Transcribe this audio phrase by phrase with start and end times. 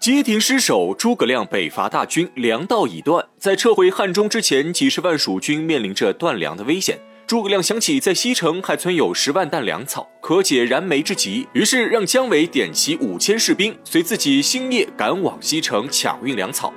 [0.00, 6.98] 街亭失守，诸葛亮北伐大军粮道已断，在撤回汉中之前，几十万蜀军面临着断粮的危险。
[7.26, 16.72] 诸葛亮想起在西城还存有十万担粮草，可解燃眉之急，于是让姜维点齐五千士兵，随自己星夜赶往西城抢运粮草。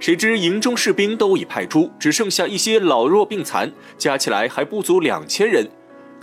[0.00, 5.64] 谁知营中士兵都已派出，只剩下一些老弱病残，加起来还不足两千人。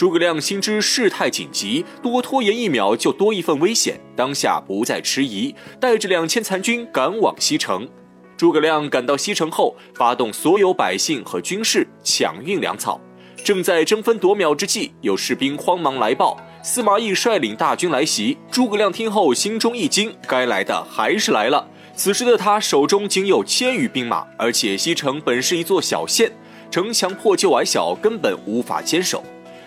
[0.02, 7.88] 诸葛亮心知事态紧急，多拖延一秒就多一份危险，当下不再迟疑，带着两千残军赶往西城。
[8.36, 13.00] 诸葛亮赶到西城后，发动所有百姓和军士抢运粮草。
[13.44, 18.36] 正在争分夺秒之际，有士兵慌忙来报，司马懿率领大军来袭。
[18.50, 21.68] 诸葛亮听后心中一惊，该来的还是来了。
[21.96, 26.32] 此时的他手中仅有千余兵马，而且西城本是一座小县，
[26.72, 29.24] 城墙破旧矮小，根本无法坚守。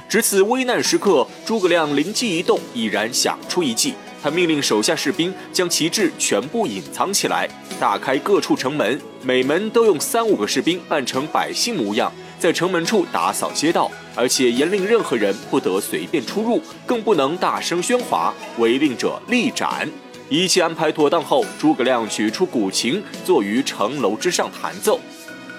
[0.09, 3.95] 值此危难时刻，诸葛亮灵机一动，已然想出一计。
[4.23, 12.11] 他命令手下士兵将旗帜全部隐藏起来，打开各处城门，每门都用三五个士兵扮成百姓模样。
[12.39, 19.89] 在城门处打扫街道，而且严令任何人不得随便出入，更不能大声喧哗，违令者立斩。
[20.29, 24.99] 一切安排妥当后，诸葛亮取出古琴，坐于城楼之上弹奏。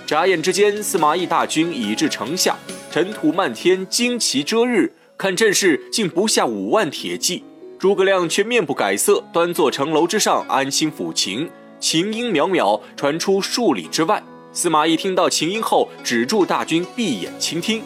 [0.07, 2.55] 眨眼之间，司马懿大军已至城下，
[2.95, 7.43] 尘土漫天，旌旗遮日，看阵势竟不下五万铁骑。
[7.77, 14.23] 诸葛亮却面不改色，端坐城楼之上，安心抚琴，琴音渺渺，传出数里之外。
[14.53, 17.81] 司马懿听到琴音后，止住大军，闭眼倾听。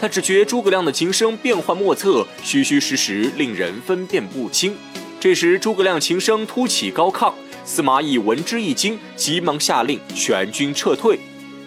[0.00, 4.74] 他只觉诸葛亮的琴声变幻莫测，虚虚实实，令人分辨不清。
[5.20, 7.30] 这时，诸葛亮琴声突起高亢，
[7.66, 11.20] 司马懿闻之一惊，急忙下令全军撤退。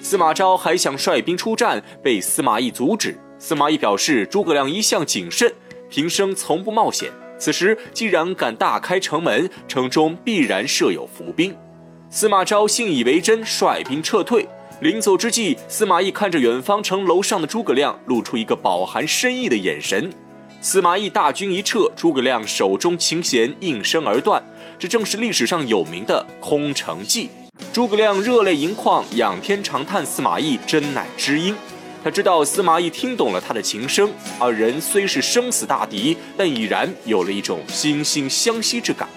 [0.10, 3.14] 司马昭还想率兵出战，被司马懿阻止。
[3.38, 5.54] 司马懿表示，诸葛亮一向谨慎，
[5.90, 11.54] 平生从不冒险，此时既然敢大开城门，城中必然设有伏兵。
[12.10, 14.48] 司马昭信以为真，率兵撤退。
[14.80, 20.10] 临走之际，司马懿看着远方城楼上的诸葛亮，露出一个饱含深意的眼神。
[20.62, 24.42] 司马懿大军一撤，诸葛亮手中琴弦应声而断，
[24.80, 27.30] 这正是历史上有名的空城计。
[27.77, 31.55] 诸葛亮热泪盈眶，仰天长叹：“司马懿真乃知音。”
[32.04, 39.08] 他知道司马懿听懂了他的琴声，二人虽是生死大敌，但已然有了一种惺惺相惜之感。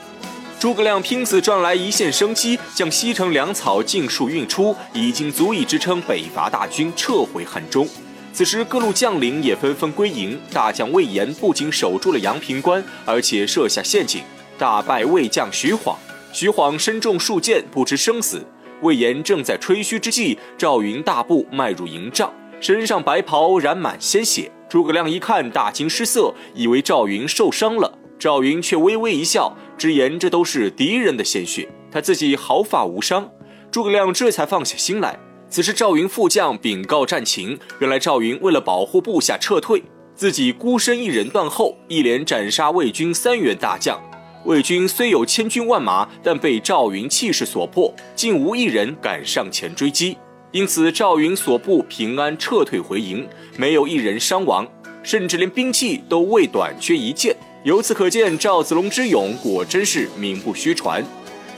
[0.59, 7.88] 诸葛亮拼死赚来一线生机，将西城粮草尽数运出，已经足以支撑北伐大军撤回汉中。
[8.34, 10.38] 此时，各路将领也纷纷归营。
[10.53, 14.22] 大将魏延不仅守住了阳平关，而且设下陷阱，
[14.59, 15.97] 大败魏将徐晃。
[16.33, 18.45] 徐晃身中数箭，不知生死。
[18.83, 24.51] 魏延正在吹嘘之际，赵云大步迈入营帐，身上白袍染满鲜血。
[24.69, 27.99] 诸葛亮一看，大惊失色，以为赵云受伤了。
[28.19, 33.29] 赵云却微微一笑，直言这都是敌人的鲜血，他自己毫发无伤。
[33.71, 35.19] 诸葛亮这才放下心来。
[35.49, 39.83] 此时赵云副将禀告战情，原来赵云为了保护部下撤退，
[40.15, 44.01] 自己孤身一人断后，一连斩杀魏军三员大将。
[44.45, 50.17] 魏军虽有千军万马，但被赵云气势所迫，竟无一人敢上前追击。
[50.51, 54.67] 因此赵云所部平安撤退回营，没有一人伤亡，
[55.03, 57.37] 甚至连兵器都未短缺一件。
[57.65, 61.05] 由此可见，赵子龙之勇果真是名不虚传。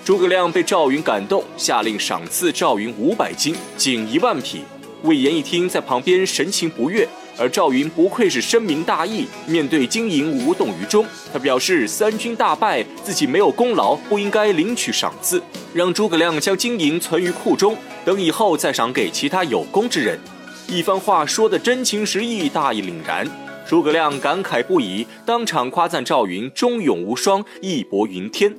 [0.05, 4.63] 诸葛亮被赵云感动，下令赏赐赵云五百斤，仅一万匹。
[5.03, 7.09] 魏延一听，在旁边神情不悦。
[7.39, 11.05] 而赵云不愧是深明大义，面对金银无动于衷。
[11.33, 15.43] 他表示，三军大败，自己没有功劳，不应该领取赏赐，
[15.73, 17.75] 让诸葛亮将金银存于库中，
[18.05, 20.21] 等以后再赏给其他有功之人。
[20.69, 23.27] 一番话说得真情实意，大义凛然。
[23.67, 28.55] 诸葛亮感慨不已，当场夸赞赵云忠勇无双，义薄云天。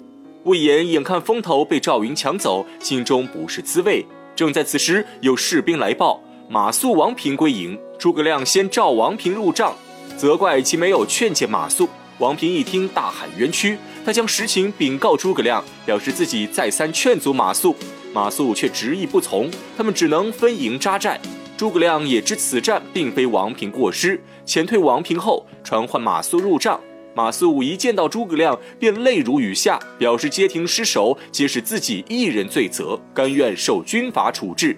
[0.45, 4.03] 魏延眼看风头被赵云抢走，心中不是滋味。
[4.35, 7.77] 正在此时，有士兵来报，马谡、王平归营。
[7.97, 9.73] 诸葛亮先召王平入帐，
[10.17, 11.87] 责怪其没有劝解马谡。
[12.19, 13.77] 王平一听，大喊冤屈。
[14.05, 17.73] 他将实情禀告诸葛亮，表示自己再三劝阻马谡，
[18.13, 21.19] 马谡却执意不从，他们只能分营扎寨。
[21.55, 26.79] 诸葛亮也知此战并非王平过失，遣退王平后，传唤马谡入帐。
[27.15, 34.77] 马谡一见到诸葛亮，便泪如雨下，表示街亭失守皆是自己一人罪责，甘愿受军法处置。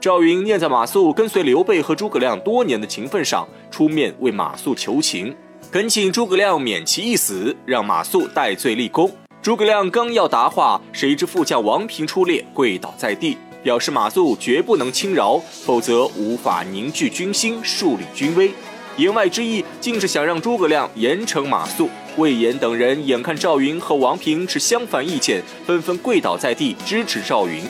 [0.00, 5.36] 赵云念在马谡跟随刘备和诸葛亮多年的情分上，出面为马谡求情，
[5.70, 9.10] 恳请诸葛亮免其一死，让马谡戴罪立功。
[9.42, 13.36] 诸葛亮刚要答话，谁知副将王平出列，跪倒在地。
[13.62, 18.50] 表示马谡绝不能轻饶，否则无法凝聚军心，树立军威。
[18.96, 21.86] 言外之意，竟是想让诸葛亮严惩马谡。
[22.16, 27.62] 魏延等人眼看赵云和王平持相反意见，纷纷跪倒在地支持赵云，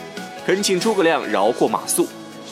[0.47, 2.07] 恳请诸葛亮饶过马谡。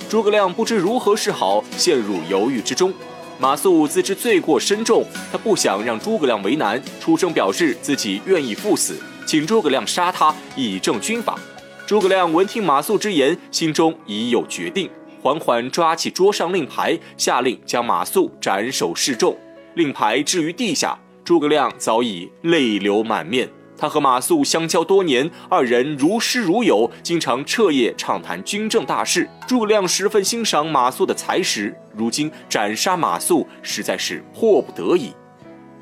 [0.08, 2.90] 诸葛亮不知如何是好，陷入犹豫之中。
[3.38, 11.38] 马谡自知罪过深重，他不想让诸葛亮为难，出声表示自己愿意赴死，请诸葛亮杀他以正军法。
[11.86, 14.88] 诸葛亮闻听马谡之言，心中已有决定，
[15.22, 19.36] 缓缓抓起桌上令牌，下令将马谡斩首示众。
[19.74, 23.46] 令牌置于地下，诸葛亮早已泪流满面。
[23.78, 29.30] 他和马谡相交多年，二人如师如友，经常彻夜畅谈军政大事。
[29.46, 35.12] 诸葛亮十分欣赏马谡的才识，如今斩杀马谡实在是迫不得已。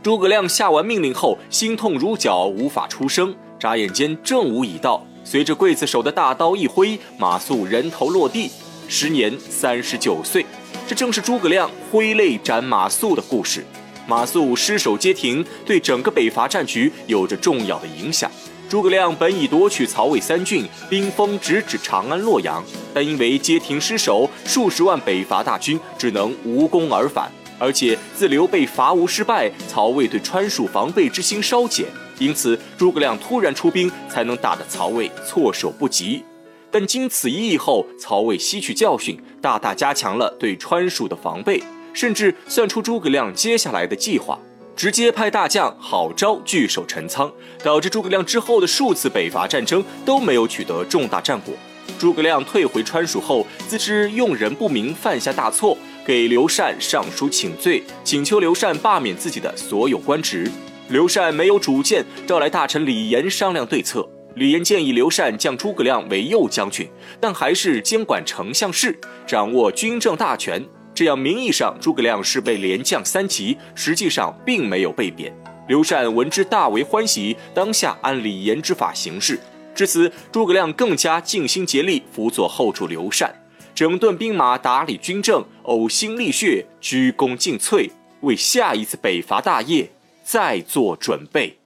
[0.03, 3.35] 诸葛亮下完命令后，心痛如绞，无法出声。
[3.59, 8.51] 眨眼间，正午已到，随着刽子手的大刀一挥，马谡人头落地，
[8.87, 10.45] 时年三十九岁。
[10.87, 13.65] 这正是诸葛亮挥泪斩马谡的故事。
[14.07, 18.31] 马谡失守街亭，对整个北伐战局有着重要的影响。
[18.69, 27.31] 诸葛亮本已夺取曹魏三郡，兵锋直指长安、洛阳，但因为街亭失守，数十万北伐大军只能无功而返。
[27.59, 31.87] 而且自刘备伐吴失败，曹魏对川蜀防备之心稍减，
[32.19, 36.23] 因此诸葛亮突然出兵，才能打得曹魏措手不及。
[36.71, 41.63] 但经此一役后，曹魏吸取教训，大大加强了对川蜀的防备。
[41.97, 44.39] 甚至算出诸葛亮接下来的计划，
[44.77, 47.33] 直接派大将郝昭据守陈仓，
[47.65, 51.55] 导致诸葛亮之后的数次北伐战争都没有取得重大战果。
[51.99, 60.51] 诸葛亮退回川蜀后，自知用人不明，犯下大错，给刘禅上书请罪，请求刘禅罢免自己的所有官职。
[60.91, 64.07] 刘禅没有主见，召来大臣李严商量对策。
[64.35, 66.87] 李严建议刘禅降诸葛亮为右将军，
[67.19, 68.95] 但还是监管丞相事，
[69.27, 70.63] 掌握军政大权。
[70.97, 75.31] 这样，名义上诸葛亮是被连降三级，实际上并没有被贬。
[75.69, 79.39] 刘禅闻之大为欢喜，当下按李严之法行事。
[79.75, 83.31] 至此，诸葛亮更加尽心竭力辅佐后主刘禅，
[83.75, 87.91] 整顿兵马，打理军政，呕心沥血，鞠躬尽瘁，
[88.23, 89.91] 为下一次北伐大业
[90.25, 91.59] 再做准备。